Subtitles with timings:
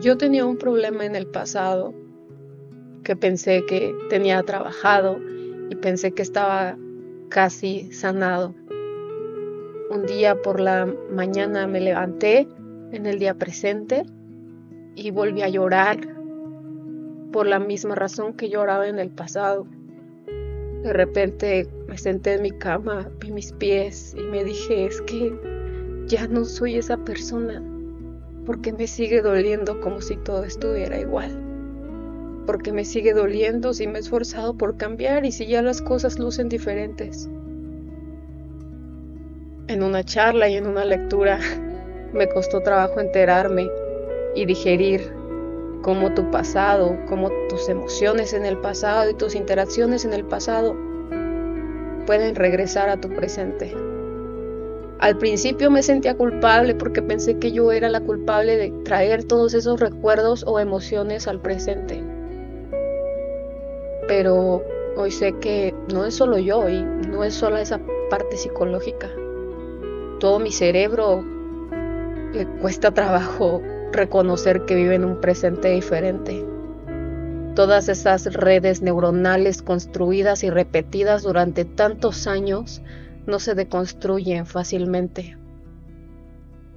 [0.00, 1.92] Yo tenía un problema en el pasado
[3.02, 5.18] que pensé que tenía trabajado
[5.70, 6.76] y pensé que estaba
[7.30, 8.54] casi sanado.
[9.90, 12.46] Un día por la mañana me levanté
[12.92, 14.04] en el día presente
[14.94, 15.98] y volví a llorar
[17.32, 19.66] por la misma razón que lloraba en el pasado.
[20.82, 25.34] De repente me senté en mi cama, vi mis pies y me dije, es que
[26.06, 27.60] ya no soy esa persona,
[28.48, 31.38] porque me sigue doliendo como si todo estuviera igual.
[32.46, 36.18] Porque me sigue doliendo si me he esforzado por cambiar y si ya las cosas
[36.18, 37.28] lucen diferentes.
[39.66, 41.38] En una charla y en una lectura
[42.14, 43.68] me costó trabajo enterarme
[44.34, 45.12] y digerir
[45.82, 50.74] cómo tu pasado, cómo tus emociones en el pasado y tus interacciones en el pasado
[52.06, 53.74] pueden regresar a tu presente.
[54.98, 59.54] Al principio me sentía culpable porque pensé que yo era la culpable de traer todos
[59.54, 62.02] esos recuerdos o emociones al presente.
[64.08, 64.64] Pero
[64.96, 69.08] hoy sé que no es solo yo y no es solo esa parte psicológica.
[70.18, 71.24] Todo mi cerebro
[72.32, 73.62] le cuesta trabajo
[73.92, 76.44] reconocer que vive en un presente diferente.
[77.54, 82.82] Todas esas redes neuronales construidas y repetidas durante tantos años
[83.28, 85.36] no se deconstruyen fácilmente.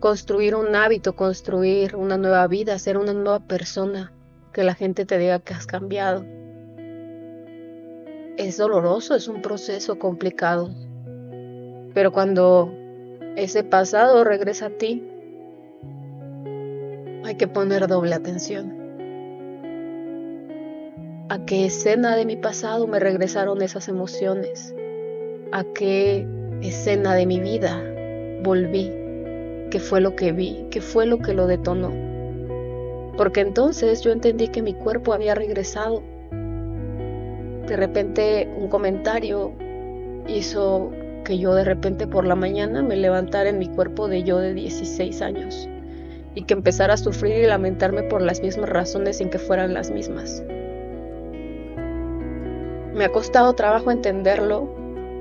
[0.00, 4.12] Construir un hábito, construir una nueva vida, ser una nueva persona,
[4.52, 6.24] que la gente te diga que has cambiado.
[8.38, 10.70] Es doloroso, es un proceso complicado.
[11.92, 12.72] Pero cuando
[13.36, 15.06] ese pasado regresa a ti,
[17.24, 18.74] hay que poner doble atención.
[21.28, 24.74] ¿A qué escena de mi pasado me regresaron esas emociones?
[25.52, 26.26] ¿A qué
[26.62, 27.82] escena de mi vida
[28.42, 28.90] volví?
[29.70, 30.66] ¿Qué fue lo que vi?
[30.70, 31.92] ¿Qué fue lo que lo detonó?
[33.16, 36.02] Porque entonces yo entendí que mi cuerpo había regresado.
[37.66, 39.52] De repente un comentario
[40.26, 40.90] hizo
[41.24, 44.54] que yo de repente por la mañana me levantara en mi cuerpo de yo de
[44.54, 45.68] 16 años
[46.34, 49.90] y que empezara a sufrir y lamentarme por las mismas razones sin que fueran las
[49.90, 50.42] mismas.
[52.94, 54.77] Me ha costado trabajo entenderlo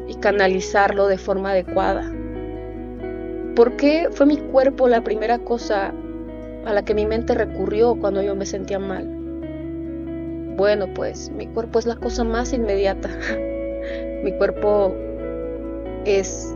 [0.08, 2.12] y canalizarlo de forma adecuada.
[3.56, 5.94] ¿Por qué fue mi cuerpo la primera cosa
[6.66, 9.08] a la que mi mente recurrió cuando yo me sentía mal?
[10.56, 13.10] Bueno, pues mi cuerpo es la cosa más inmediata.
[14.24, 14.94] mi cuerpo
[16.06, 16.54] es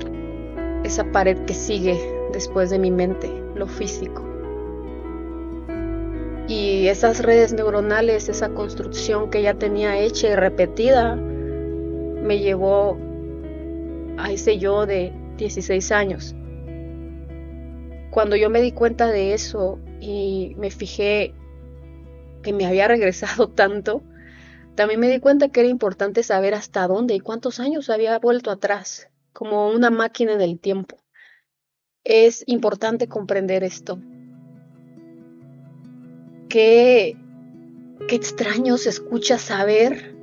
[0.84, 2.00] esa pared que sigue
[2.34, 4.24] después de mi mente, lo físico.
[6.48, 12.98] Y esas redes neuronales, esa construcción que ya tenía hecha y repetida, me llevó
[14.22, 16.36] a ese yo de 16 años.
[18.12, 21.34] Cuando yo me di cuenta de eso y me fijé
[22.44, 24.04] que me había regresado tanto,
[24.76, 28.52] también me di cuenta que era importante saber hasta dónde y cuántos años había vuelto
[28.52, 30.98] atrás, como una máquina del tiempo.
[32.04, 34.00] Es importante comprender esto.
[36.50, 37.16] Qué,
[38.08, 40.21] qué extraño se escucha saber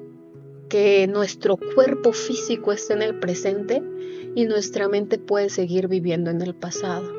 [0.68, 3.82] que nuestro cuerpo físico está en el presente
[4.34, 7.12] y nuestra mente puede seguir viviendo en el pasado.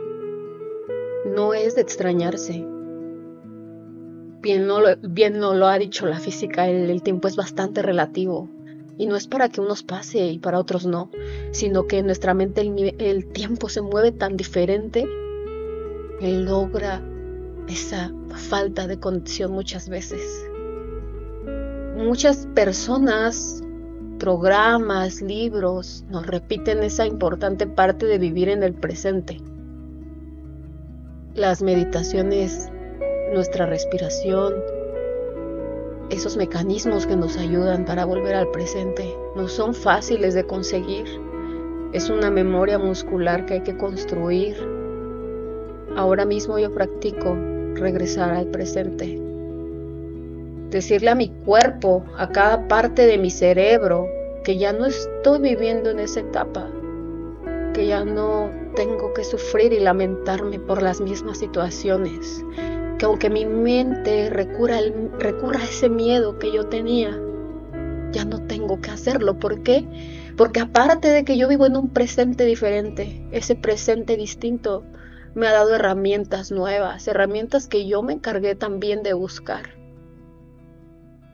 [1.25, 2.65] No es de extrañarse.
[4.41, 8.49] Bien no lo, bien no lo ha dicho la física, el, tiempo es bastante relativo.
[8.97, 11.09] Y no es para que unos pase y para otros no,
[11.51, 15.07] sino que en nuestra mente el, el tiempo se mueve tan diferente
[16.19, 17.01] que logra
[17.69, 20.48] esa falta de conexión muchas veces.
[21.99, 23.61] Muchas personas,
[24.19, 29.41] programas, libros nos repiten esa importante parte de vivir en el presente.
[31.35, 32.69] Las meditaciones,
[33.33, 34.53] nuestra respiración,
[36.09, 41.05] esos mecanismos que nos ayudan para volver al presente, no son fáciles de conseguir.
[41.91, 44.55] Es una memoria muscular que hay que construir.
[45.97, 47.35] Ahora mismo yo practico
[47.75, 49.28] regresar al presente.
[50.69, 54.07] Decirle a mi cuerpo, a cada parte de mi cerebro,
[54.43, 56.69] que ya no estoy viviendo en esa etapa,
[57.73, 62.45] que ya no tengo que sufrir y lamentarme por las mismas situaciones,
[62.99, 67.19] que aunque mi mente recurra, a ese miedo que yo tenía,
[68.11, 69.39] ya no tengo que hacerlo.
[69.39, 69.85] ¿Por qué?
[70.37, 74.83] Porque aparte de que yo vivo en un presente diferente, ese presente distinto
[75.33, 79.78] me ha dado herramientas nuevas, herramientas que yo me encargué también de buscar,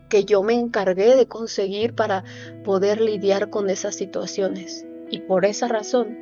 [0.10, 2.24] que yo me encargué de conseguir para
[2.63, 4.86] poder lidiar con esas situaciones.
[5.10, 6.18] Y por esa razón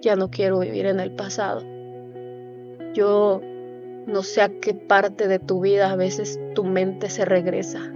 [0.00, 1.62] ya no quiero vivir en el pasado.
[2.94, 3.40] Yo
[4.06, 7.92] No sé a qué parte de tu vida a veces tu mente se regresa.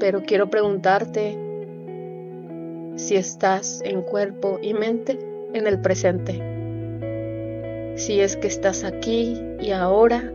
[0.00, 1.38] Pero quiero preguntarte
[2.96, 5.18] si estás en cuerpo y mente
[5.52, 6.42] en el presente.
[7.96, 10.32] Si es que estás aquí y ahora.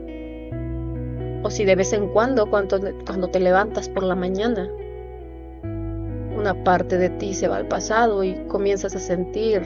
[1.46, 4.68] O si de vez en cuando, cuando, te levantas por la mañana,
[6.36, 9.62] una parte de ti se va al pasado y comienzas a sentir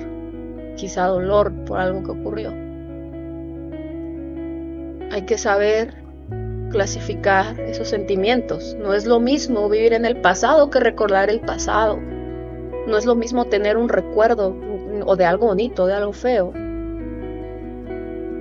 [0.76, 2.52] quizá dolor por algo que ocurrió.
[5.14, 6.04] Hay que saber
[6.70, 8.76] clasificar esos sentimientos.
[8.78, 11.98] No es lo mismo vivir en el pasado que recordar el pasado.
[12.88, 14.54] No es lo mismo tener un recuerdo
[15.06, 16.52] o de algo bonito, de algo feo,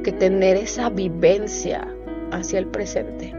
[0.03, 1.95] que tener esa vivencia
[2.33, 3.38] hacia el presente.